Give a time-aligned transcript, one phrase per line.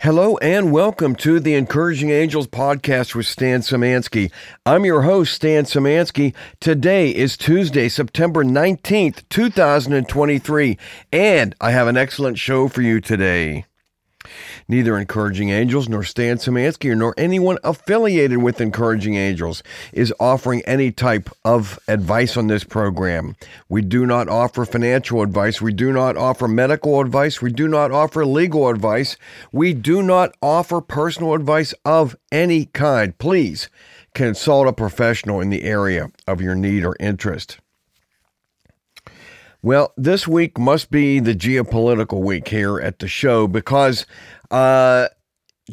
[0.00, 4.30] Hello and welcome to the Encouraging Angels podcast with Stan Samansky.
[4.64, 6.36] I'm your host, Stan Samansky.
[6.60, 10.78] Today is Tuesday, September 19th, 2023,
[11.12, 13.64] and I have an excellent show for you today.
[14.66, 19.62] Neither Encouraging Angels nor Stan Samansky nor anyone affiliated with Encouraging Angels
[19.92, 23.36] is offering any type of advice on this program.
[23.68, 25.62] We do not offer financial advice.
[25.62, 27.40] We do not offer medical advice.
[27.40, 29.16] We do not offer legal advice.
[29.52, 33.16] We do not offer personal advice of any kind.
[33.18, 33.68] Please
[34.14, 37.58] consult a professional in the area of your need or interest.
[39.68, 44.06] Well, this week must be the geopolitical week here at the show because
[44.50, 45.08] uh,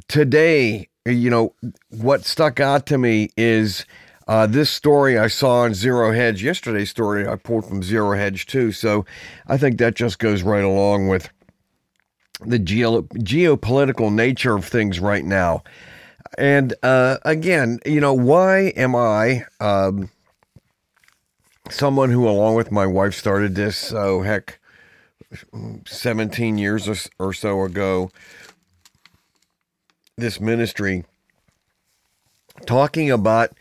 [0.09, 1.53] today, you know,
[1.91, 3.85] what stuck out to me is
[4.27, 6.43] uh, this story I saw on Zero Hedge.
[6.43, 8.73] Yesterday's story I pulled from Zero Hedge too.
[8.73, 9.05] So
[9.47, 11.29] I think that just goes right along with
[12.45, 15.63] the geo- geopolitical nature of things right now.
[16.37, 19.45] And uh, again, you know, why am I?
[19.61, 20.09] Um,
[21.69, 24.59] someone who, along with my wife, started this, so heck,
[25.85, 28.11] 17 years or, or so ago,
[30.17, 31.03] this ministry
[32.65, 33.51] talking about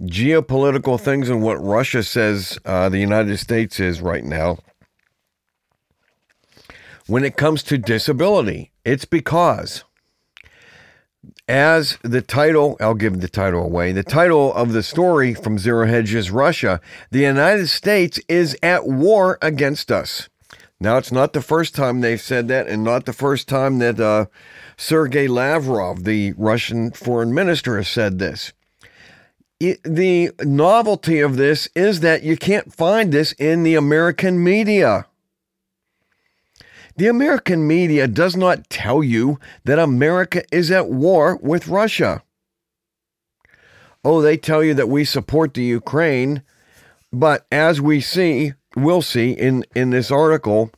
[0.00, 4.58] geopolitical things and what Russia says uh, the United States is right now.
[7.06, 9.84] When it comes to disability, it's because
[11.50, 13.90] as the title, I'll give the title away.
[13.90, 16.80] The title of the story from Zero Hedge is Russia.
[17.10, 20.28] The United States is at war against us.
[20.78, 23.98] Now, it's not the first time they've said that, and not the first time that
[23.98, 24.26] uh,
[24.76, 28.52] Sergei Lavrov, the Russian foreign minister, has said this.
[29.58, 35.06] It, the novelty of this is that you can't find this in the American media.
[37.00, 42.22] The American media does not tell you that America is at war with Russia.
[44.04, 46.42] Oh, they tell you that we support the Ukraine,
[47.10, 50.72] but as we see, we'll see in, in this article,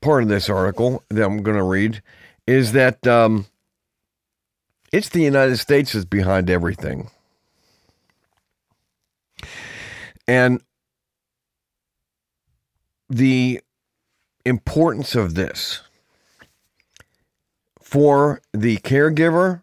[0.00, 2.02] part of this article that I'm going to read
[2.44, 3.46] is that um,
[4.90, 7.08] it's the United States that's behind everything.
[10.26, 10.60] And
[13.08, 13.60] the
[14.46, 15.82] importance of this
[17.82, 19.62] for the caregiver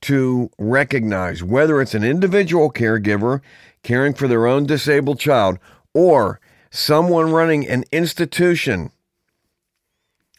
[0.00, 3.40] to recognize whether it's an individual caregiver
[3.82, 5.58] caring for their own disabled child
[5.94, 6.40] or
[6.70, 8.90] someone running an institution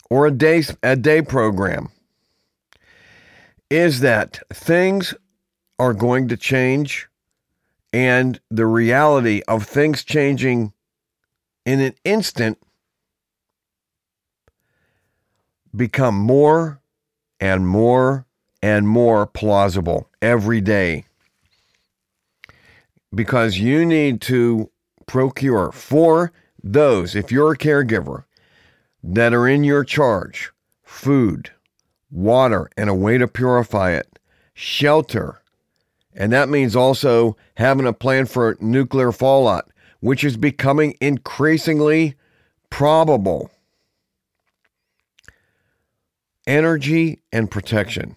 [0.10, 1.90] or a day a day program
[3.70, 5.14] is that things
[5.78, 7.08] are going to change
[7.94, 10.74] and the reality of things changing
[11.66, 12.58] in an instant
[15.76, 16.80] become more
[17.40, 18.26] and more
[18.62, 21.06] and more plausible every day.
[23.14, 24.70] Because you need to
[25.06, 26.32] procure for
[26.64, 28.26] those, if you're a caregiver,
[29.04, 30.52] that are in your charge
[30.84, 31.52] food,
[32.12, 34.20] water, and a way to purify it,
[34.54, 35.40] shelter,
[36.14, 39.70] and that means also having a plan for nuclear fallout,
[40.02, 42.16] which is becoming increasingly
[42.70, 43.50] probable
[46.48, 48.16] energy, and protection.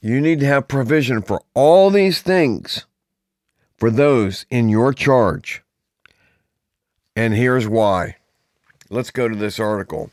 [0.00, 2.86] You need to have provision for all these things
[3.76, 5.62] for those in your charge.
[7.14, 8.16] And here's why.
[8.90, 10.10] Let's go to this article.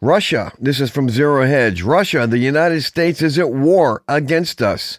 [0.00, 1.82] Russia, this is from Zero Hedge.
[1.82, 4.98] Russia, the United States is at war against us.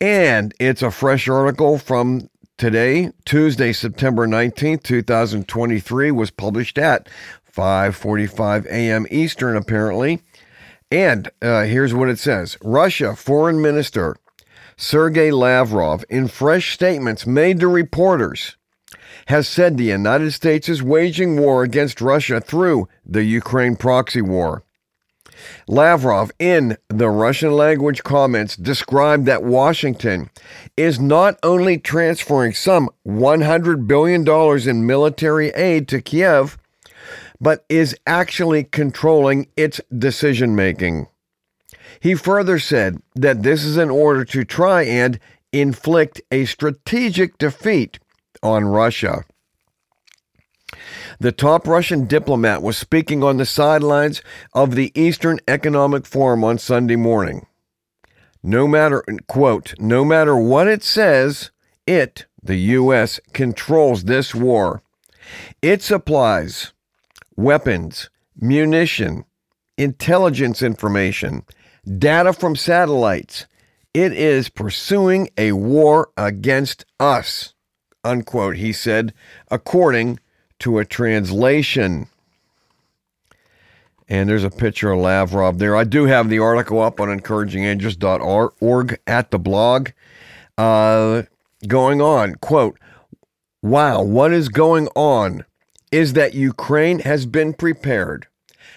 [0.00, 7.08] And it's a fresh article from today, Tuesday, September 19th, 2023, was published at
[7.54, 9.06] 5:45 a.m.
[9.10, 10.22] Eastern apparently.
[10.90, 14.16] And uh, here's what it says: Russia Foreign Minister
[14.76, 18.56] Sergei Lavrov, in fresh statements made to reporters,
[19.26, 24.64] has said the United States is waging war against Russia through the Ukraine proxy war.
[25.66, 30.30] Lavrov, in the Russian language comments, described that Washington
[30.76, 34.26] is not only transferring some $100 billion
[34.68, 36.58] in military aid to Kiev,
[37.44, 41.06] but is actually controlling its decision making.
[42.00, 45.20] He further said that this is in order to try and
[45.52, 47.98] inflict a strategic defeat
[48.42, 49.24] on Russia.
[51.20, 54.22] The top Russian diplomat was speaking on the sidelines
[54.54, 57.44] of the Eastern Economic Forum on Sunday morning.
[58.42, 61.50] No matter, quote, no matter what it says,
[61.86, 64.82] it, the U.S., controls this war.
[65.60, 66.73] It supplies
[67.36, 69.24] weapons, munition,
[69.76, 71.44] intelligence information,
[71.98, 73.46] data from satellites.
[73.92, 77.54] It is pursuing a war against us,
[78.02, 79.14] unquote, he said,
[79.50, 80.18] according
[80.60, 82.08] to a translation.
[84.08, 85.76] And there's a picture of Lavrov there.
[85.76, 89.90] I do have the article up on encouragingangels.org at the blog.
[90.58, 91.22] Uh,
[91.66, 92.78] going on, quote,
[93.62, 95.44] Wow, what is going on
[95.94, 98.26] is that Ukraine has been prepared,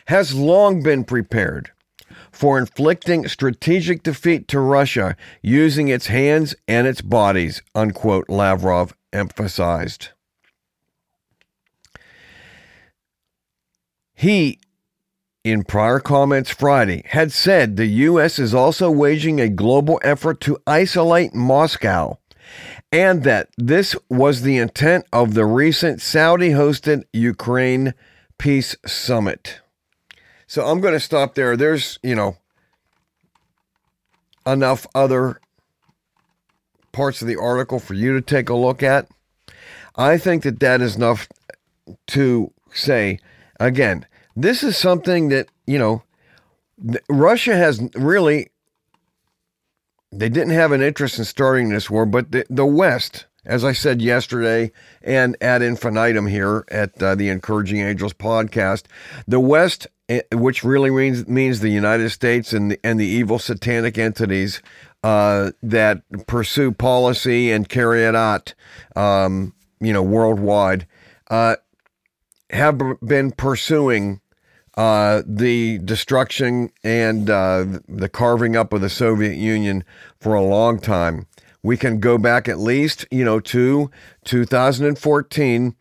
[0.06, 1.72] has long been prepared
[2.32, 10.10] for inflicting strategic defeat to Russia using its hands and its bodies, unquote, Lavrov emphasized.
[14.14, 14.60] He,
[15.44, 18.38] in prior comments Friday, had said the U.S.
[18.38, 22.20] is also waging a global effort to isolate Moscow
[22.92, 27.94] and that this was the intent of the recent Saudi hosted Ukraine
[28.38, 29.60] Peace Summit.
[30.48, 31.58] So I'm going to stop there.
[31.58, 32.38] There's, you know,
[34.46, 35.42] enough other
[36.94, 39.08] parts of the article for you to take a look at.
[39.96, 41.28] I think that that is enough
[42.08, 43.20] to say,
[43.60, 44.06] again,
[44.36, 46.04] this is something that, you know,
[47.10, 48.50] Russia has really
[50.12, 53.74] they didn't have an interest in starting this war, but the, the West, as I
[53.74, 54.72] said yesterday
[55.02, 58.84] and ad infinitum here at uh, the Encouraging Angels podcast,
[59.28, 63.40] the West, eh, which really means means the United States and the, and the evil
[63.40, 64.62] satanic entities
[65.04, 68.54] uh, that pursue policy and carry it out,
[68.96, 70.88] um, you know, worldwide,
[71.30, 71.56] uh,
[72.50, 74.22] have been pursuing
[74.78, 79.84] uh, the destruction and uh, the carving up of the Soviet Union
[80.20, 81.26] for a long time.
[81.64, 83.90] We can go back at least, you know, to
[84.26, 85.76] 2014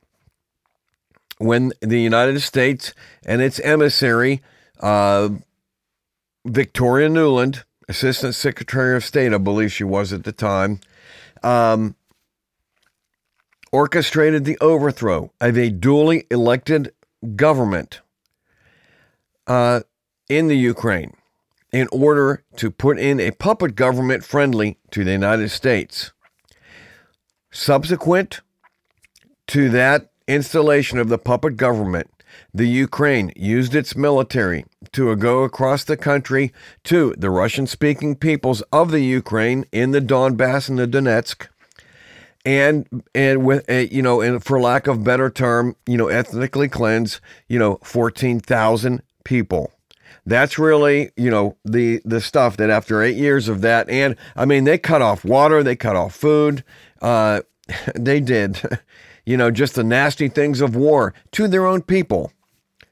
[1.38, 2.94] when the United States
[3.26, 4.42] and its emissary,
[4.80, 5.28] uh,
[6.46, 10.80] Victoria Nuland, Assistant Secretary of State, I believe she was at the time,
[11.42, 11.94] um,
[13.70, 16.94] orchestrated the overthrow of a duly elected
[17.36, 18.00] government
[19.46, 19.80] uh,
[20.28, 21.16] in the Ukraine
[21.72, 26.12] in order to put in a puppet government friendly to the United States.
[27.50, 28.40] Subsequent
[29.48, 32.10] to that installation of the puppet government,
[32.52, 36.52] the Ukraine used its military to go across the country
[36.84, 41.46] to the Russian speaking peoples of the Ukraine in the Donbass and the Donetsk.
[42.44, 46.68] And and with a, you know, and for lack of better term, you know, ethnically
[46.68, 49.72] cleanse, you know, fourteen thousand people.
[50.24, 54.44] That's really, you know, the the stuff that after eight years of that, and I
[54.44, 56.64] mean, they cut off water, they cut off food,
[57.02, 57.42] uh,
[57.94, 58.60] they did,
[59.26, 62.32] you know, just the nasty things of war to their own people,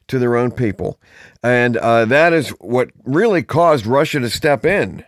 [0.09, 1.01] to their own people,
[1.43, 5.05] and uh, that is what really caused Russia to step in.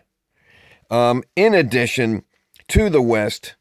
[0.88, 2.22] Um, in addition
[2.68, 3.56] to the West,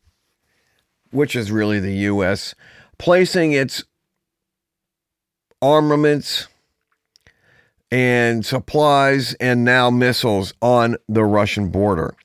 [1.09, 2.53] which is really the U.S.,
[2.99, 3.83] placing its
[5.61, 6.47] armaments
[7.91, 12.15] and supplies and now missiles on the Russian border.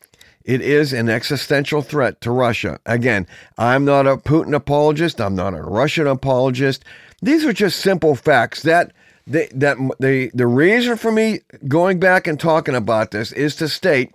[0.45, 2.81] It is an existential threat to Russia.
[2.87, 3.27] Again,
[3.59, 5.21] I'm not a Putin apologist.
[5.21, 6.85] I'm not a Russian apologist.
[7.23, 8.93] These are just simple facts that
[9.27, 13.69] the, that the the reason for me going back and talking about this is to
[13.69, 14.13] state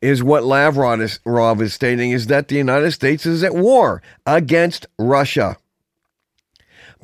[0.00, 4.02] is what Lavrov is, Rov is stating is that the United States is at war
[4.24, 5.56] against Russia.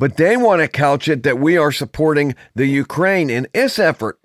[0.02, 4.18] But they want to couch it that we are supporting the Ukraine in its effort,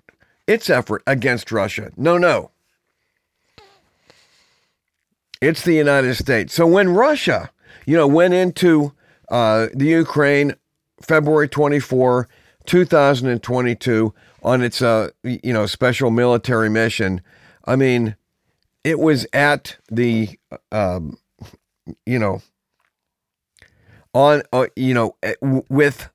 [0.44, 1.92] its effort against Russia.
[1.96, 2.50] No, no.
[5.40, 6.52] It's the United States.
[6.52, 7.50] So when Russia,
[7.86, 8.92] you know, went into
[9.28, 10.56] uh, the Ukraine
[11.00, 12.28] February 24,
[12.66, 17.20] 2022 on its, uh, you know, special military mission,
[17.66, 18.16] I mean,
[18.82, 20.36] it was at the,
[20.72, 21.18] um,
[22.04, 22.42] you know,
[24.14, 26.10] on, uh, you know, eh, with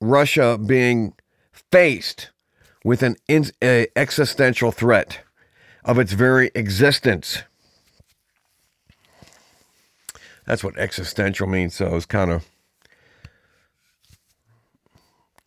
[0.00, 1.14] Russia being
[1.52, 2.30] faced
[2.84, 5.20] with an in, existential threat
[5.84, 7.42] of its very existence.
[10.46, 11.74] That's what existential means.
[11.74, 12.44] So I was kind of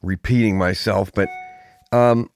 [0.02, 1.30] repeating myself, but
[1.92, 2.30] um,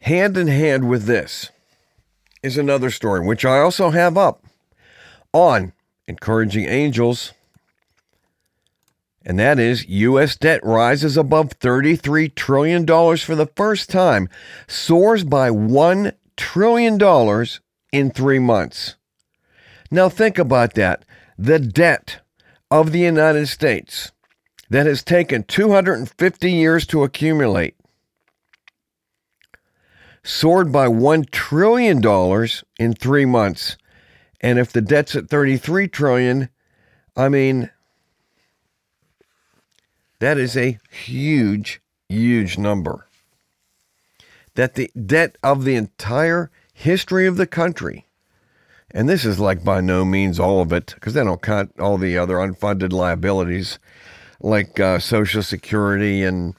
[0.00, 1.50] hand in hand with this
[2.42, 4.44] is another story, which I also have up
[5.32, 5.72] on
[6.06, 7.32] Encouraging Angels.
[9.24, 10.36] And that is U.S.
[10.36, 14.28] debt rises above $33 trillion for the first time,
[14.66, 17.46] soars by $1 trillion
[17.92, 18.96] in three months.
[19.90, 21.04] Now, think about that.
[21.36, 22.20] The debt
[22.70, 24.12] of the United States
[24.70, 27.77] that has taken 250 years to accumulate
[30.22, 32.02] soared by $1 trillion
[32.78, 33.76] in three months.
[34.40, 36.48] And if the debt's at 33 trillion,
[37.16, 37.70] I mean,
[40.20, 43.06] that is a huge, huge number.
[44.54, 48.06] That the debt of the entire history of the country,
[48.90, 51.98] and this is like by no means all of it, because they don't count all
[51.98, 53.78] the other unfunded liabilities
[54.40, 56.54] like uh, Social Security and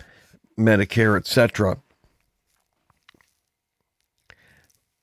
[0.57, 1.77] Medicare, etc.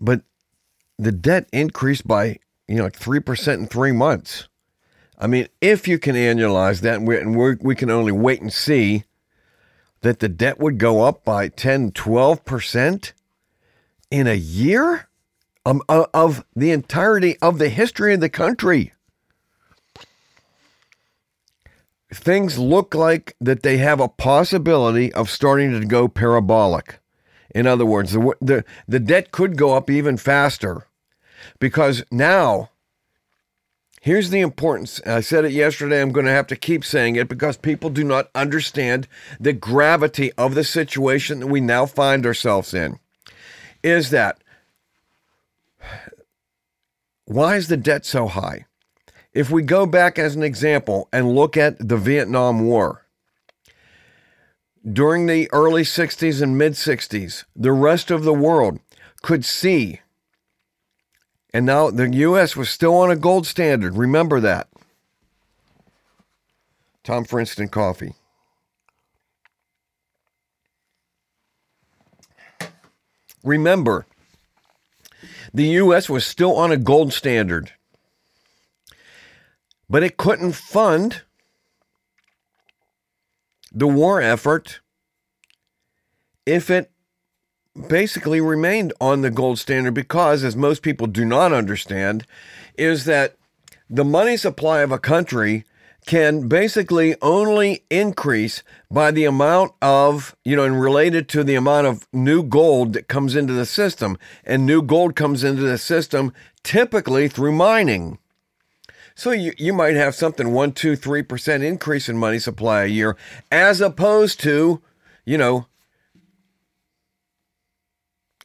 [0.00, 0.22] But
[0.98, 2.38] the debt increased by
[2.68, 4.48] you know like three percent in three months.
[5.18, 8.42] I mean, if you can annualize that, and, we and we we can only wait
[8.42, 9.04] and see
[10.02, 13.12] that the debt would go up by 10, 12%
[14.10, 15.08] in a year
[15.64, 18.92] um, of the entirety of the history of the country.
[22.14, 27.00] Things look like that they have a possibility of starting to go parabolic.
[27.56, 30.86] In other words, the, the, the debt could go up even faster
[31.58, 32.68] because now
[34.02, 35.00] Here's the importance.
[35.04, 36.00] I said it yesterday.
[36.00, 39.08] I'm going to have to keep saying it because people do not understand
[39.40, 43.00] the gravity of the situation that we now find ourselves in.
[43.82, 44.38] Is that
[47.24, 48.66] why is the debt so high?
[49.32, 53.05] If we go back as an example and look at the Vietnam War,
[54.90, 58.80] during the early 60s and mid 60s, the rest of the world
[59.22, 60.00] could see
[61.56, 62.54] and now the U.S.
[62.54, 63.96] was still on a gold standard.
[63.96, 64.68] Remember that.
[67.02, 68.12] Tom Frinston Coffee.
[73.42, 74.04] Remember,
[75.54, 76.10] the U.S.
[76.10, 77.72] was still on a gold standard,
[79.88, 81.22] but it couldn't fund
[83.72, 84.80] the war effort
[86.46, 86.90] if it
[87.88, 92.24] basically remained on the gold standard because, as most people do not understand,
[92.78, 93.36] is that
[93.90, 95.64] the money supply of a country
[96.06, 101.86] can basically only increase by the amount of, you know, and related to the amount
[101.86, 104.16] of new gold that comes into the system.
[104.44, 106.32] And new gold comes into the system
[106.62, 108.18] typically through mining.
[109.16, 112.86] So you, you might have something one, two, three percent increase in money supply a
[112.86, 113.16] year,
[113.50, 114.82] as opposed to,
[115.24, 115.66] you know,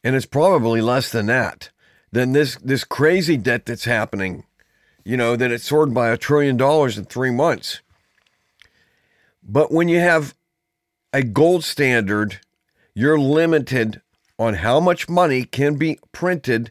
[0.02, 1.70] and it's probably less than that
[2.10, 4.44] than this this crazy debt that's happening
[5.04, 7.80] you know that it soared by a trillion dollars in three months.
[9.42, 10.34] But when you have
[11.12, 12.40] a gold standard
[12.94, 14.00] you're limited
[14.38, 16.70] on how much money can be printed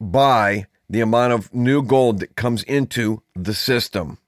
[0.00, 4.18] by the amount of new gold that comes into the system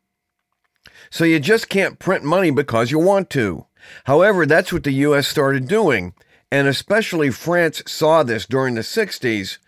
[1.10, 3.66] so you just can't print money because you want to
[4.04, 6.12] however that's what the US started doing
[6.50, 9.58] and especially France saw this during the 60s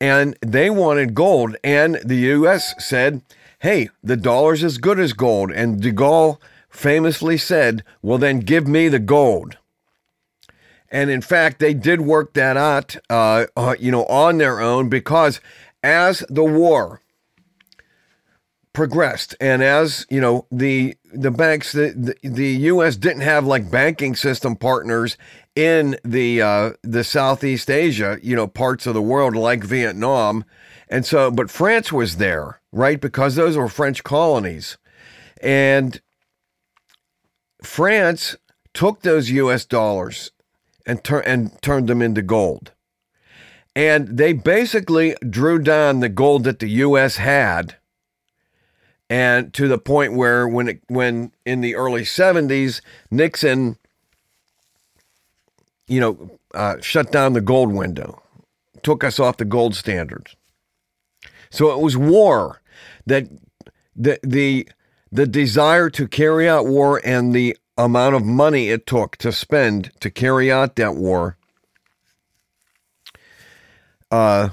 [0.00, 1.56] and they wanted gold.
[1.62, 3.22] And the US said,
[3.60, 5.50] hey, the dollar's as good as gold.
[5.50, 6.38] And de Gaulle
[6.68, 9.58] famously said, well, then give me the gold.
[10.90, 14.88] And in fact, they did work that out, uh, uh, you know, on their own
[14.88, 15.40] because
[15.84, 17.00] as the war
[18.72, 23.70] progressed and as you know the the banks the, the, the US didn't have like
[23.70, 25.16] banking system partners
[25.54, 30.44] in the uh, the Southeast Asia, you know, parts of the world like Vietnam.
[30.88, 33.00] And so but France was there, right?
[33.00, 34.76] Because those were French colonies.
[35.40, 36.00] And
[37.62, 38.36] France
[38.72, 40.32] took those US dollars
[40.86, 42.72] and tur- and turned them into gold.
[43.76, 47.76] And they basically drew down the gold that the US had
[49.10, 53.76] and to the point where when it, when in the early 70s Nixon
[55.86, 58.22] you know uh, shut down the gold window
[58.82, 60.30] took us off the gold standard.
[61.50, 62.60] so it was war
[63.06, 63.28] that
[63.94, 64.68] the the
[65.12, 69.90] the desire to carry out war and the amount of money it took to spend
[70.00, 71.36] to carry out that war
[74.14, 74.48] uh,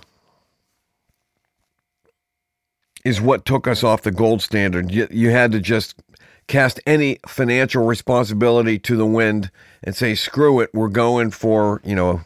[3.06, 4.92] is what took us off the gold standard.
[4.92, 6.02] You, you had to just
[6.48, 9.52] cast any financial responsibility to the wind
[9.84, 12.22] and say, screw it, we're going for, you know,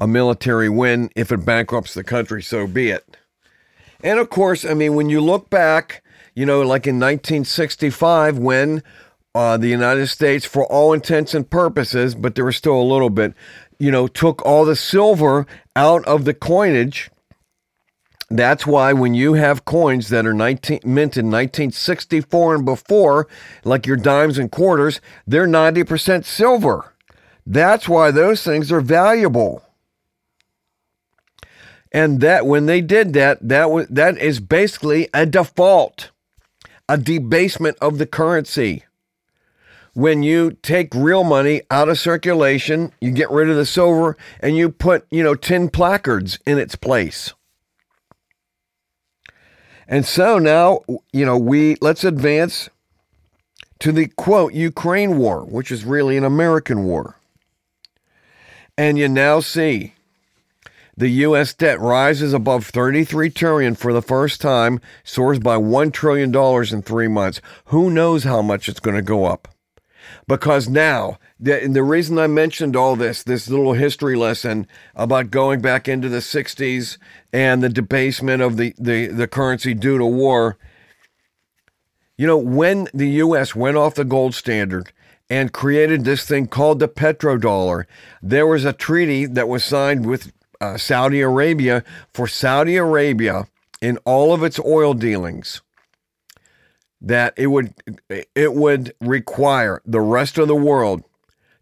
[0.00, 1.10] a military win.
[1.14, 3.16] If it bankrupts the country, so be it.
[4.02, 6.02] And of course, I mean, when you look back,
[6.34, 8.82] you know, like in 1965, when
[9.34, 13.10] uh, the United States, for all intents and purposes, but there was still a little
[13.10, 13.34] bit,
[13.78, 17.10] you know, took all the silver out of the coinage
[18.30, 23.28] That's why when you have coins that are 19, minted 1964 and before,
[23.64, 26.94] like your dimes and quarters, they're 90% silver.
[27.46, 29.64] That's why those things are valuable.
[31.92, 36.10] And that when they did that, that was that is basically a default,
[36.88, 38.84] a debasement of the currency.
[39.94, 44.56] When you take real money out of circulation, you get rid of the silver and
[44.56, 47.32] you put, you know, tin placards in its place.
[49.86, 50.80] And so now,
[51.12, 52.68] you know, we let's advance
[53.78, 57.16] to the quote Ukraine war, which is really an American war.
[58.76, 59.94] And you now see
[60.96, 66.32] the US debt rises above 33 trillion for the first time, soars by 1 trillion
[66.32, 67.40] dollars in 3 months.
[67.66, 69.53] Who knows how much it's going to go up?
[70.26, 75.60] Because now, the, the reason I mentioned all this, this little history lesson about going
[75.60, 76.98] back into the 60s
[77.32, 80.56] and the debasement of the, the, the currency due to war,
[82.16, 84.92] you know, when the US went off the gold standard
[85.28, 87.84] and created this thing called the petrodollar,
[88.22, 91.82] there was a treaty that was signed with uh, Saudi Arabia
[92.12, 93.46] for Saudi Arabia
[93.80, 95.60] in all of its oil dealings
[97.00, 97.74] that it would
[98.34, 101.02] it would require the rest of the world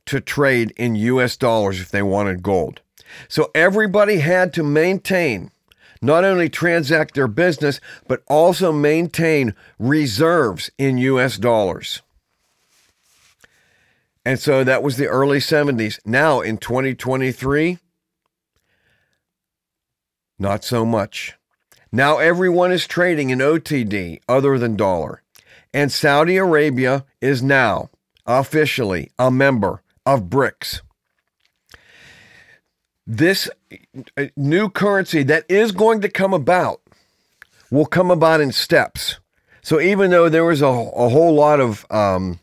[0.06, 2.80] to trade in US dollars if they wanted gold.
[3.28, 5.50] So everybody had to maintain
[6.00, 12.02] not only transact their business but also maintain reserves in US dollars.
[14.24, 15.98] And so that was the early 70s.
[16.04, 17.78] Now in 2023
[20.38, 21.34] not so much.
[21.92, 25.21] Now everyone is trading in OTD other than dollar.
[25.74, 27.90] And Saudi Arabia is now
[28.26, 30.82] officially a member of BRICS.
[33.06, 33.50] This
[34.16, 36.80] uh, new currency that is going to come about
[37.70, 39.18] will come about in steps.
[39.62, 42.38] So even though there was a, a whole lot of um,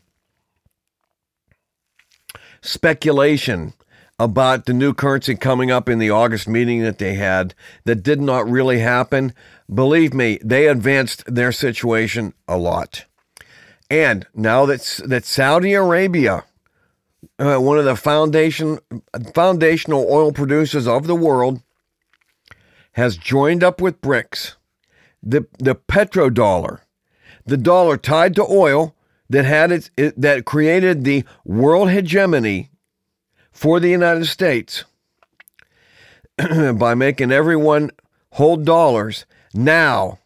[2.60, 3.74] speculation
[4.18, 7.54] about the new currency coming up in the August meeting that they had
[7.84, 9.32] that did not really happen,
[9.72, 13.06] believe me, they advanced their situation a lot.
[13.90, 16.44] And now that that Saudi Arabia,
[17.40, 18.78] uh, one of the foundation
[19.34, 21.60] foundational oil producers of the world,
[22.92, 24.54] has joined up with BRICS,
[25.20, 26.80] the the petrodollar,
[27.44, 28.94] the dollar tied to oil
[29.28, 32.70] that had its it, that created the world hegemony
[33.50, 34.84] for the United States
[36.74, 37.90] by making everyone
[38.32, 40.20] hold dollars now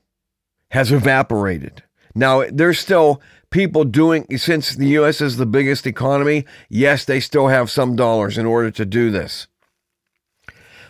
[0.71, 1.83] has evaporated.
[2.15, 3.23] Now there's still
[3.55, 5.21] people doing, since the U.S.
[5.21, 9.47] is the biggest economy, yes, they still have some dollars in order to do this.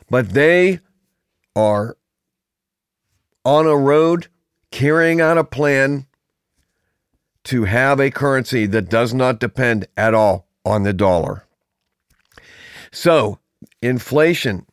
[0.08, 0.80] But they
[1.54, 1.98] are
[3.44, 4.28] on a road
[4.70, 6.06] carrying out a plan
[7.44, 11.44] to have a currency that does not depend at all on the dollar.
[12.90, 13.40] So,
[13.82, 14.64] inflation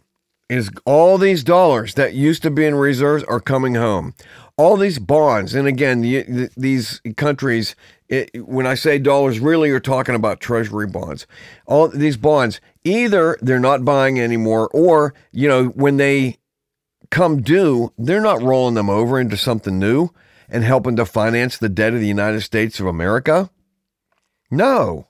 [0.48, 4.14] is all these dollars that used to be in reserves are coming home
[4.62, 7.76] all these bonds, and again, the, the, these countries,
[8.08, 11.26] it, when I say dollars, really you're talking about treasury bonds.
[11.66, 16.38] All these bonds, either they're not buying anymore, or, you know, when they
[17.10, 20.10] come due, they're not rolling them over into something new
[20.48, 23.50] and helping to finance the debt of the United States of America.
[24.52, 25.08] No.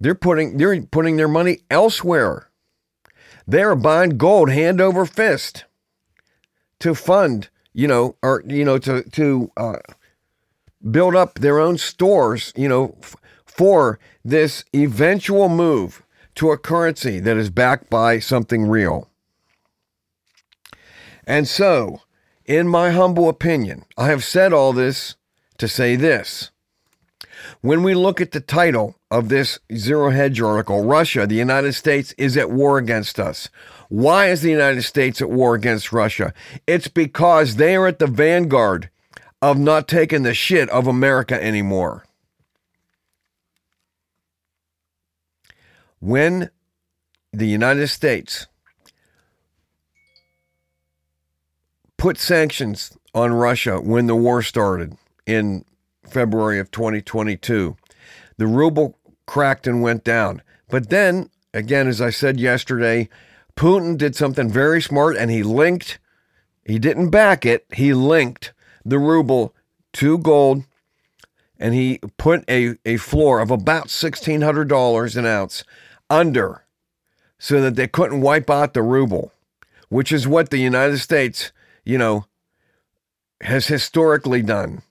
[0.00, 2.50] They're putting they're putting their money elsewhere.
[3.46, 5.64] They're buying gold hand over fist
[6.80, 9.78] to fund, you know, or you know, to to uh,
[10.90, 16.02] build up their own stores, you know, f- for this eventual move
[16.34, 19.08] to a currency that is backed by something real.
[21.26, 22.02] And so,
[22.44, 25.16] in my humble opinion, I have said all this
[25.58, 26.50] to say this.
[27.60, 32.14] When we look at the title of this Zero Hedge article, Russia, the United States
[32.18, 33.48] is at war against us.
[33.88, 36.32] Why is the United States at war against Russia?
[36.66, 38.90] It's because they are at the vanguard
[39.40, 42.04] of not taking the shit of America anymore.
[46.00, 46.50] When
[47.32, 48.46] the United States
[51.96, 54.96] put sanctions on Russia when the war started
[55.26, 55.64] in
[56.04, 57.76] February of 2022,
[58.36, 60.42] the ruble cracked and went down.
[60.68, 63.08] But then, again, as I said yesterday,
[63.56, 65.98] Putin did something very smart and he linked,
[66.64, 68.52] he didn't back it, he linked
[68.84, 69.54] the ruble
[69.94, 70.64] to gold
[71.58, 75.64] and he put a, a floor of about $1,600 an ounce
[76.10, 76.64] under
[77.38, 79.32] so that they couldn't wipe out the ruble.
[79.88, 81.52] which is what the United States,
[81.84, 82.26] you know,
[83.42, 84.82] has historically done.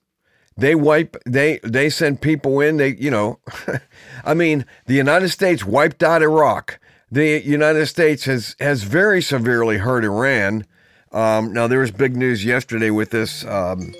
[0.57, 3.39] They wipe they they send people in, they you know,
[4.23, 6.79] I mean, the United States wiped out Iraq.
[7.11, 10.65] The United States has has very severely hurt Iran.
[11.11, 13.93] Um, now there was big news yesterday with this um,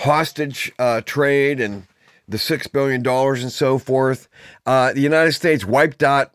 [0.00, 1.86] hostage uh, trade and
[2.28, 4.28] the six billion dollars and so forth.
[4.66, 6.32] Uh, the United States wiped out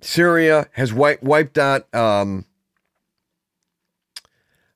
[0.00, 2.44] Syria, has wiped wiped out um,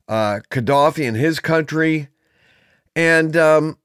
[0.08, 2.08] uh, Gaddafi and his country,
[2.96, 3.78] and um,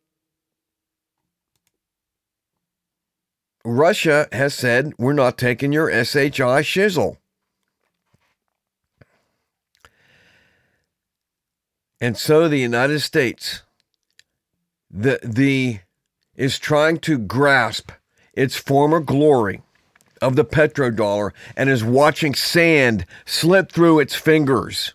[3.66, 7.18] Russia has said we're not taking your SHI shizzle.
[12.00, 13.64] And so the United States
[14.96, 15.80] the the
[16.36, 17.92] is trying to grasp
[18.34, 19.62] its former glory
[20.22, 24.94] of the petrodollar and is watching sand slip through its fingers.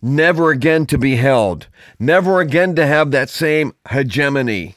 [0.00, 1.68] Never again to be held,
[1.98, 4.74] never again to have that same hegemony,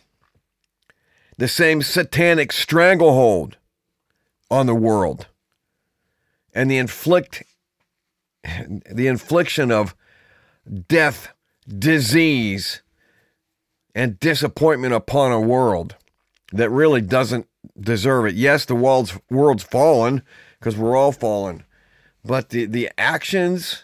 [1.37, 3.57] the same satanic stranglehold
[4.49, 5.27] on the world,
[6.53, 7.43] and the inflict
[8.89, 9.95] the infliction of
[10.87, 11.33] death,
[11.67, 12.81] disease,
[13.93, 15.95] and disappointment upon a world
[16.53, 17.47] that really doesn't
[17.79, 18.35] deserve it.
[18.35, 20.21] Yes, the world's world's fallen
[20.59, 21.63] because we're all fallen,
[22.23, 23.83] but the the actions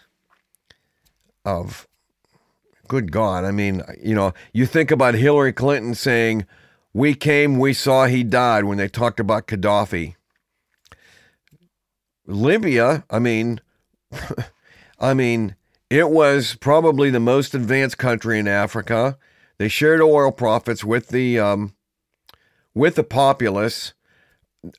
[1.44, 1.86] of
[2.88, 6.46] good God, I mean, you know, you think about Hillary Clinton saying,
[6.94, 10.14] "We came, we saw, he died," when they talked about Gaddafi.
[12.26, 13.60] Libya, I mean,
[14.98, 15.56] I mean,
[15.90, 19.18] it was probably the most advanced country in Africa.
[19.58, 21.74] They shared oil profits with the um,
[22.74, 23.92] with the populace.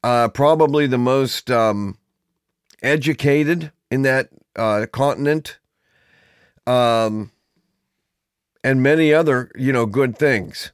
[0.03, 1.97] Uh, probably the most um,
[2.81, 5.59] educated in that uh, continent,
[6.65, 7.31] um,
[8.63, 10.71] and many other you know good things.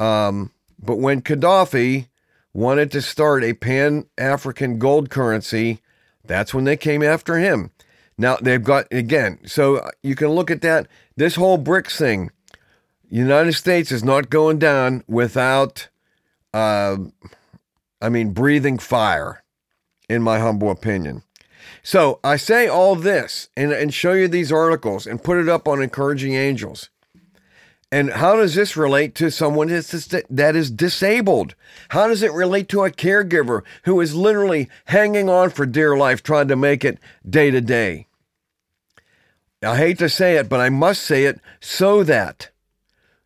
[0.00, 0.50] Um,
[0.82, 2.06] but when Gaddafi
[2.52, 5.80] wanted to start a pan African gold currency,
[6.24, 7.70] that's when they came after him.
[8.18, 10.86] Now they've got again, so you can look at that.
[11.16, 12.30] This whole BRICS thing
[13.08, 15.88] United States is not going down without,
[16.54, 16.96] uh,
[18.00, 19.42] I mean, breathing fire,
[20.08, 21.22] in my humble opinion.
[21.82, 25.66] So I say all this and, and show you these articles and put it up
[25.66, 26.90] on Encouraging Angels.
[27.92, 31.56] And how does this relate to someone that is disabled?
[31.88, 36.22] How does it relate to a caregiver who is literally hanging on for dear life,
[36.22, 36.98] trying to make it
[37.28, 38.06] day to day?
[39.62, 42.50] I hate to say it, but I must say it so that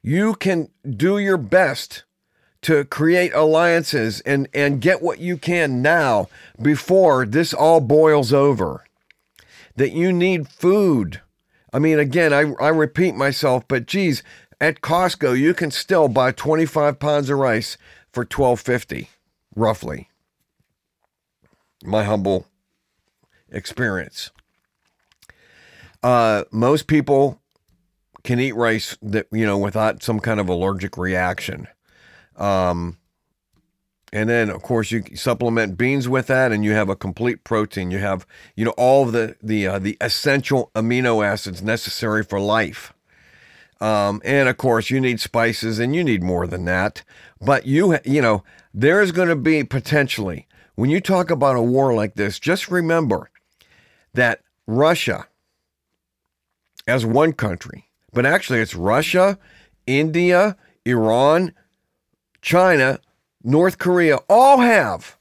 [0.03, 2.05] you can do your best
[2.62, 6.29] to create alliances and, and get what you can now
[6.61, 8.85] before this all boils over.
[9.77, 11.20] That you need food.
[11.72, 14.22] I mean, again, I, I repeat myself, but geez,
[14.64, 17.77] at Costco, you can still buy 25 pounds of rice
[18.11, 19.09] for 12.50,
[19.55, 20.09] roughly.
[21.85, 22.46] My humble
[23.50, 24.31] experience.
[26.03, 27.42] Uh, most people
[28.22, 31.68] can eat rice that you know without some kind of allergic reaction.
[32.37, 32.96] Um,
[34.14, 37.90] and then of course you supplement beans with that, and you have a complete protein.
[37.90, 42.94] You have you know all the the uh, the essential amino acids necessary for life.
[43.81, 47.03] Um, and of course you need spices, and you need more than that.
[47.41, 51.63] But you you know there is going to be potentially when you talk about a
[51.63, 53.31] war like this, just remember
[54.13, 55.27] that Russia,
[56.87, 59.39] as one country, but actually it's Russia,
[59.87, 61.55] India, Iran,
[62.43, 62.99] China,
[63.43, 65.17] North Korea all have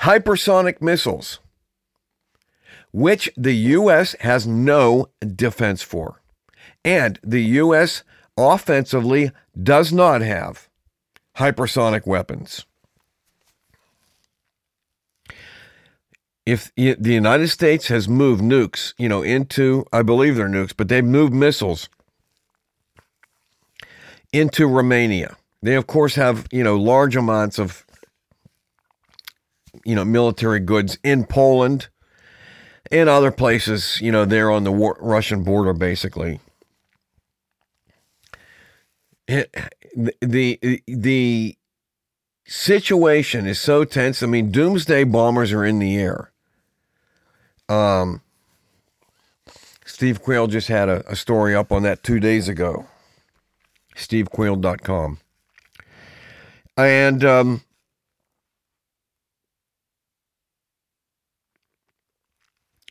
[0.00, 1.38] hypersonic missiles,
[2.92, 4.16] which the U.S.
[4.20, 6.21] has no defense for.
[6.84, 8.02] And the U.S.
[8.36, 10.68] offensively does not have
[11.36, 12.66] hypersonic weapons.
[16.44, 20.88] If the United States has moved nukes, you know, into, I believe they're nukes, but
[20.88, 21.88] they've moved missiles
[24.32, 25.36] into Romania.
[25.62, 27.86] They, of course, have, you know, large amounts of,
[29.84, 31.88] you know, military goods in Poland
[32.90, 36.40] and other places, you know, there on the war- Russian border, basically.
[39.28, 39.54] It,
[40.20, 41.56] the, the
[42.46, 44.22] situation is so tense.
[44.22, 46.32] I mean, doomsday bombers are in the air.
[47.68, 48.22] Um,
[49.84, 52.86] Steve Quayle just had a, a story up on that two days ago
[53.96, 55.18] stevequayle.com.
[56.76, 57.62] And um,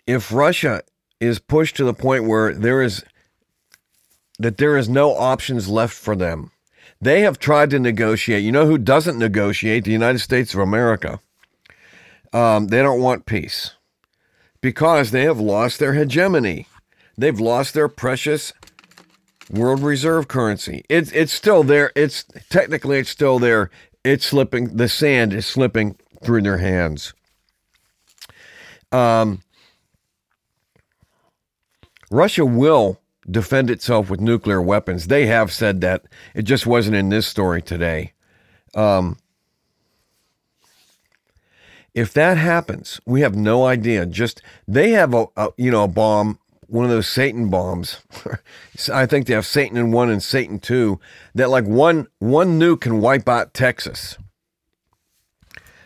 [0.05, 0.81] if Russia
[1.19, 3.03] is pushed to the point where there is
[4.41, 6.51] that there is no options left for them.
[6.99, 8.43] They have tried to negotiate.
[8.43, 9.85] You know who doesn't negotiate?
[9.85, 11.19] The United States of America.
[12.33, 13.71] Um, they don't want peace
[14.61, 16.67] because they have lost their hegemony.
[17.17, 18.53] They've lost their precious
[19.49, 20.85] world reserve currency.
[20.89, 21.91] It's it's still there.
[21.95, 23.69] It's technically it's still there.
[24.03, 24.77] It's slipping.
[24.77, 27.13] The sand is slipping through their hands.
[28.91, 29.41] Um,
[32.09, 35.07] Russia will defend itself with nuclear weapons.
[35.07, 36.03] They have said that.
[36.33, 38.13] It just wasn't in this story today.
[38.73, 39.17] Um,
[41.93, 44.05] if that happens, we have no idea.
[44.05, 48.01] Just they have a, a you know a bomb, one of those Satan bombs.
[48.93, 50.99] I think they have Satan in one and Satan two.
[51.35, 54.17] That like one one nuke can wipe out Texas.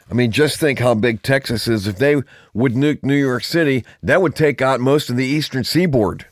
[0.09, 1.87] I mean, just think how big Texas is.
[1.87, 2.21] If they
[2.53, 6.27] would nuke New York City, that would take out most of the eastern seaboard.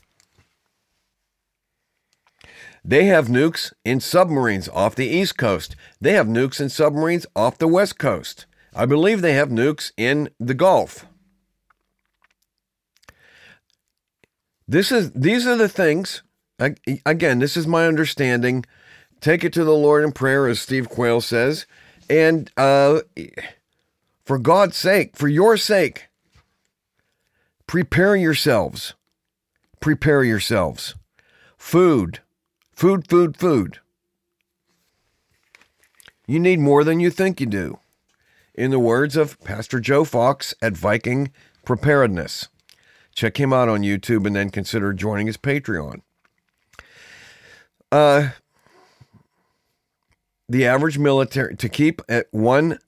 [2.86, 5.76] They have nukes in submarines off the East Coast.
[6.02, 8.46] They have nukes in submarines off the West Coast.
[8.76, 11.06] I believe they have nukes in the Gulf.
[14.68, 16.24] This is these are the things
[17.06, 18.66] again, this is my understanding.
[19.22, 21.66] Take it to the Lord in prayer as Steve Quayle says,
[22.10, 23.02] and uh,
[24.26, 26.10] for God's sake, for your sake,
[27.68, 28.94] prepare yourselves.
[29.80, 30.96] Prepare yourselves.
[31.58, 32.20] Food,
[32.76, 33.80] food, food, food.
[36.28, 37.80] You need more than you think you do
[38.54, 41.32] in the words of Pastor Joe Fox at Viking
[41.66, 42.48] Preparedness.
[43.16, 46.02] Check him out on YouTube and then consider joining his Patreon.
[47.92, 48.30] Uh,
[50.50, 52.80] the average military, to keep at one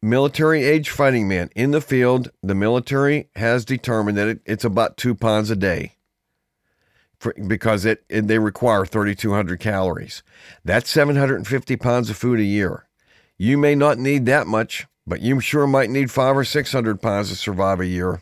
[0.00, 4.96] military age fighting man in the field, the military has determined that it, it's about
[4.96, 5.96] two pounds a day.
[7.46, 10.22] Because it, it they require 3,200 calories.
[10.64, 12.86] That's 750 pounds of food a year.
[13.36, 17.00] You may not need that much but you sure might need five or six hundred
[17.00, 18.20] pounds to survive a year.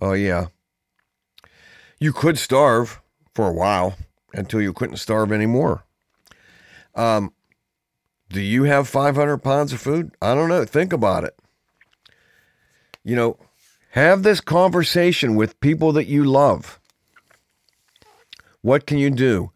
[0.00, 0.46] Oh, yeah.
[2.00, 3.00] You could starve
[3.32, 3.96] for a while
[4.32, 5.84] until you couldn't starve anymore.
[6.96, 7.32] Um,
[8.28, 10.10] do you have 500 pounds of food?
[10.20, 10.64] I don't know.
[10.64, 11.38] Think about it.
[13.04, 13.38] You know,
[13.90, 16.80] have this conversation with people that you love.
[18.64, 19.50] What can you do?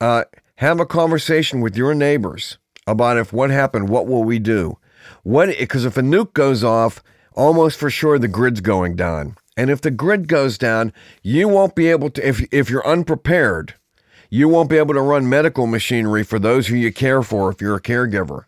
[0.00, 0.24] Uh,
[0.56, 4.78] have a conversation with your neighbors about if what happened, what will we do?
[5.24, 7.02] What because if a nuke goes off,
[7.34, 9.36] almost for sure the grid's going down.
[9.58, 13.74] And if the grid goes down, you won't be able to if if you're unprepared,
[14.30, 17.60] you won't be able to run medical machinery for those who you care for if
[17.60, 18.44] you're a caregiver.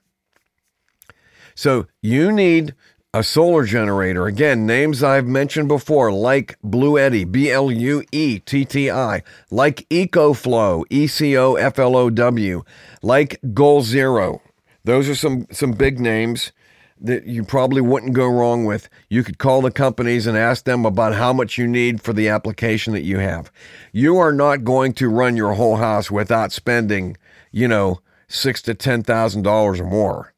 [1.54, 2.74] So you need
[3.14, 4.26] a solar generator.
[4.26, 9.88] Again, names I've mentioned before, like Bluetti, B L U E T T I, like
[9.88, 12.64] EcoFlow, E C O F L O W,
[13.02, 14.42] like Goal Zero.
[14.84, 16.52] Those are some some big names
[17.00, 18.88] that you probably wouldn't go wrong with.
[19.08, 22.28] You could call the companies and ask them about how much you need for the
[22.28, 23.52] application that you have.
[23.92, 27.16] You are not going to run your whole house without spending,
[27.52, 30.34] you know, six to ten thousand dollars or more.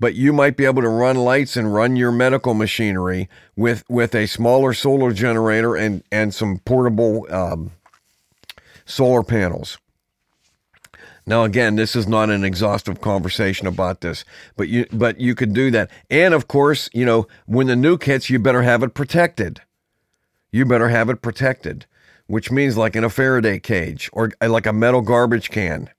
[0.00, 4.14] But you might be able to run lights and run your medical machinery with with
[4.14, 7.72] a smaller solar generator and and some portable um,
[8.86, 9.78] solar panels.
[11.28, 14.24] Now, again, this is not an exhaustive conversation about this,
[14.56, 15.90] but you but you could do that.
[16.08, 19.60] And of course, you know, when the nuke hits, you better have it protected.
[20.50, 21.84] You better have it protected,
[22.28, 25.90] which means like in a Faraday cage or like a metal garbage can,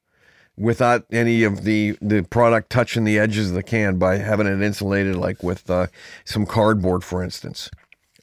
[0.59, 4.61] without any of the the product touching the edges of the can by having it
[4.61, 5.87] insulated, like with uh,
[6.25, 7.71] some cardboard, for instance.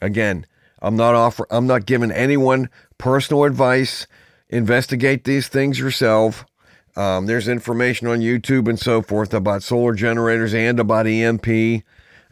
[0.01, 0.47] Again,
[0.81, 4.07] I'm not offer I'm not giving anyone personal advice.
[4.49, 6.45] Investigate these things yourself
[6.97, 11.85] um, there's information on YouTube and so forth about solar generators and about EMP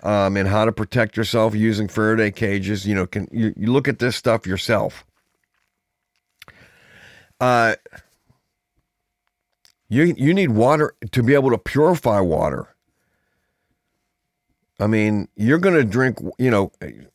[0.03, 2.87] um, and how to protect yourself using Faraday cages.
[2.87, 5.05] You know, can you, you look at this stuff yourself.
[7.39, 7.75] Uh,
[9.95, 12.75] you you need water to be able to purify water.
[14.81, 16.19] I mean, you're going to drink.
[16.39, 16.73] You know,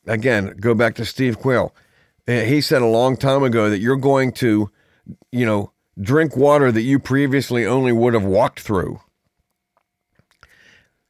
[0.08, 1.76] again, go back to Steve Quayle.
[2.28, 4.70] Eh, he said a long time ago that you're going to,
[5.32, 9.02] you know, drink water that you previously only would have walked through.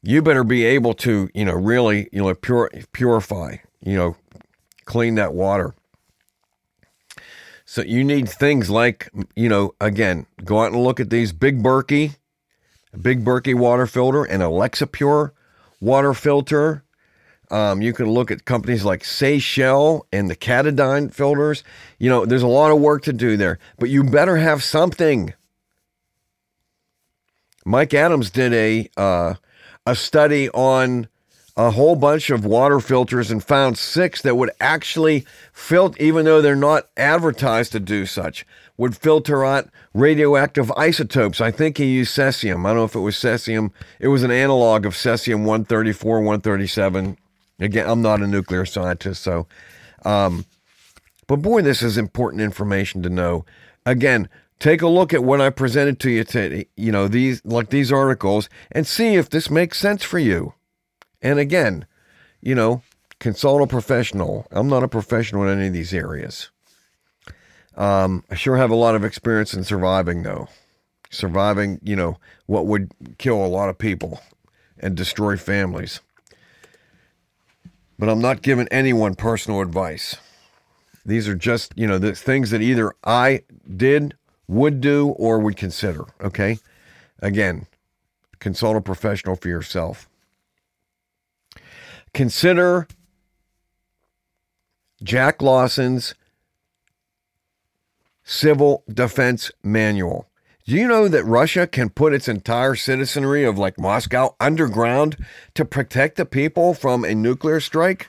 [0.01, 4.15] You better be able to, you know, really, you know, pure, purify, you know,
[4.86, 5.75] clean that water.
[7.71, 11.62] So you need things like, you know, again, go out and look at these Big
[11.62, 12.15] Berkey,
[12.99, 15.34] Big Berkey water filter, and Alexapure
[15.79, 16.84] water filter.
[17.51, 21.63] Um, you can look at companies like Seychelles and the Katadyn filters.
[21.99, 25.36] You know, there's a lot of work to do there, but you better have something.
[27.65, 29.36] Mike Adams did a uh,
[29.86, 31.08] a study on
[31.57, 36.41] a whole bunch of water filters and found six that would actually filter, even though
[36.41, 38.45] they're not advertised to do such,
[38.77, 41.41] would filter out radioactive isotopes.
[41.41, 42.65] I think he used cesium.
[42.65, 43.71] I don't know if it was cesium.
[43.99, 47.17] It was an analog of cesium 134, 137.
[47.59, 49.47] Again, I'm not a nuclear scientist, so.
[50.05, 50.45] Um,
[51.27, 53.45] but boy, this is important information to know.
[53.85, 57.69] Again, take a look at what I presented to you today, you know, these like
[57.69, 60.53] these articles and see if this makes sense for you.
[61.21, 61.86] And again,
[62.41, 62.82] you know,
[63.19, 64.47] consult a professional.
[64.51, 66.49] I'm not a professional in any of these areas.
[67.75, 70.47] Um, I sure have a lot of experience in surviving, though.
[71.10, 74.19] Surviving, you know, what would kill a lot of people
[74.79, 76.01] and destroy families.
[77.97, 80.17] But I'm not giving anyone personal advice.
[81.05, 83.43] These are just, you know, the things that either I
[83.75, 84.15] did,
[84.47, 86.05] would do, or would consider.
[86.21, 86.60] Okay.
[87.21, 87.67] Again,
[88.39, 90.09] consult a professional for yourself.
[92.13, 92.88] Consider
[95.04, 96.15] Jack Lawson's
[98.24, 100.28] Civil Defense Manual.
[100.65, 105.17] Do you know that Russia can put its entire citizenry of like Moscow underground
[105.56, 108.08] to protect the people from a nuclear strike?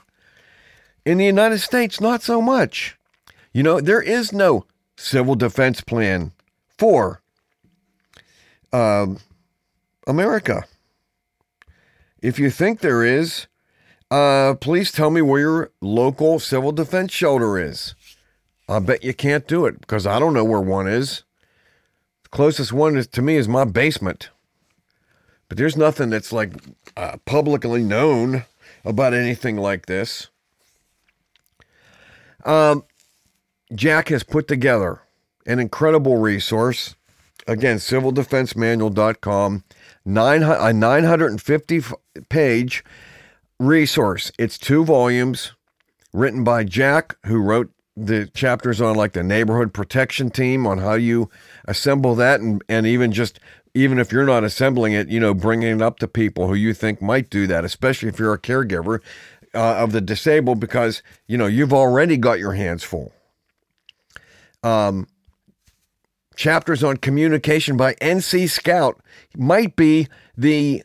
[1.06, 2.98] In the United States, not so much.
[3.54, 4.66] You know, there is no
[4.98, 6.32] civil defense plan
[6.76, 7.22] for
[8.72, 9.18] um,
[10.06, 10.64] America.
[12.20, 13.46] If you think there is,
[14.10, 17.94] uh, please tell me where your local civil defense shelter is.
[18.68, 21.24] I bet you can't do it because I don't know where one is.
[22.24, 24.30] The closest one is, to me is my basement.
[25.48, 26.52] But there's nothing that's like
[26.96, 28.44] uh, publicly known
[28.84, 30.28] about anything like this.
[32.44, 32.84] Um,
[33.74, 35.02] Jack has put together
[35.46, 36.94] an incredible resource.
[37.46, 39.64] Again, civildefensemanual.com,
[40.04, 41.82] nine, a 950
[42.28, 42.84] page
[43.60, 44.32] resource.
[44.38, 45.52] It's two volumes
[46.12, 50.94] written by Jack, who wrote the chapters on like the neighborhood protection team on how
[50.94, 51.28] you
[51.66, 53.38] assemble that and, and even just
[53.74, 56.74] even if you're not assembling it, you know, bringing it up to people who you
[56.74, 58.98] think might do that, especially if you're a caregiver
[59.54, 63.12] uh, of the disabled, because you know you've already got your hands full.
[64.62, 65.06] Um,
[66.34, 69.00] chapters on communication by NC Scout
[69.36, 70.82] might be the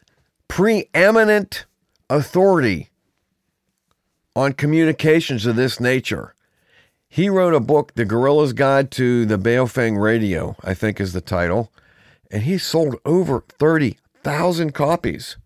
[0.48, 1.66] preeminent
[2.10, 2.90] authority
[4.36, 6.34] on communications of this nature.
[7.08, 11.22] He wrote a book, The Guerrilla's Guide to the Baofeng Radio, I think is the
[11.22, 11.72] title,
[12.30, 15.38] and he sold over 30,000 copies.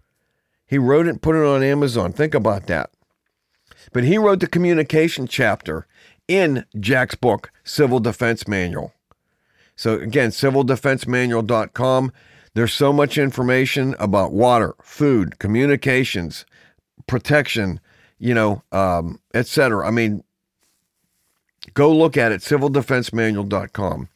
[0.66, 2.14] He wrote it put it on Amazon.
[2.14, 2.92] Think about that.
[3.92, 5.88] But he wrote the communication chapter
[6.28, 8.94] in Jack's book, Civil Defense Manual.
[9.76, 12.12] So again, civildefensemanual.com.
[12.54, 16.46] There's so much information about water, food, communications,
[17.08, 17.80] protection,
[18.18, 19.88] you know, um, etc.
[19.88, 20.24] I mean,
[21.74, 24.10] go look at it, civildefensemanual.com.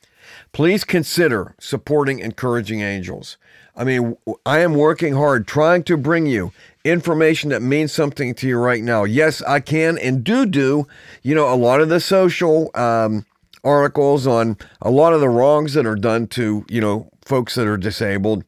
[0.52, 3.38] Please consider supporting Encouraging Angels.
[3.76, 4.16] I mean,
[4.46, 6.52] I am working hard trying to bring you
[6.84, 9.04] information that means something to you right now.
[9.04, 10.88] Yes, I can and do do,
[11.24, 13.26] you know, a lot of the social um,
[13.64, 17.68] articles on a lot of the wrongs that are done to, you know, folks that
[17.68, 18.44] are disabled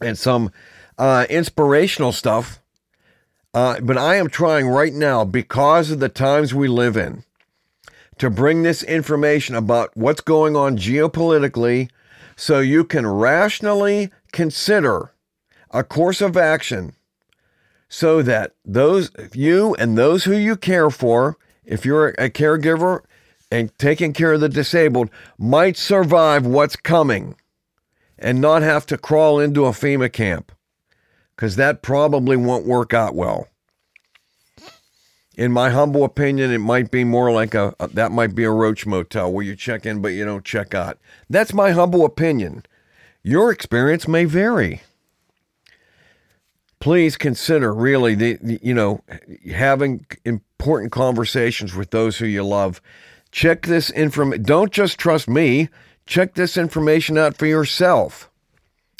[0.00, 0.50] and some
[0.98, 2.60] uh, inspirational stuff.
[3.52, 7.24] Uh, but I am trying right now because of the times we live in
[8.18, 11.90] to bring this information about what's going on geopolitically
[12.36, 15.12] so you can rationally consider
[15.70, 16.94] a course of action
[17.88, 23.02] so that those you and those who you care for if you're a caregiver
[23.50, 27.36] and taking care of the disabled might survive what's coming
[28.18, 30.52] and not have to crawl into a FEMA camp
[31.34, 33.48] because that probably won't work out well.
[35.36, 38.86] In my humble opinion, it might be more like a, that might be a roach
[38.86, 40.98] motel where you check in but you don't check out.
[41.28, 42.64] That's my humble opinion.
[43.22, 44.82] Your experience may vary.
[46.78, 49.02] Please consider really the you know
[49.50, 52.80] having important conversations with those who you love.
[53.32, 54.44] Check this information.
[54.44, 55.70] Don't just trust me.
[56.06, 58.30] Check this information out for yourself.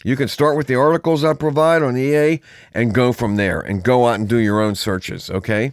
[0.02, 2.40] You can start with the articles I provide on EA
[2.72, 5.72] and go from there and go out and do your own searches, okay?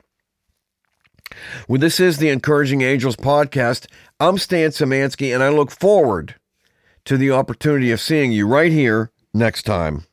[1.66, 3.86] Well, this is the Encouraging Angels podcast.
[4.20, 6.36] I'm Stan Samansky, and I look forward
[7.04, 10.04] to the opportunity of seeing you right here next time.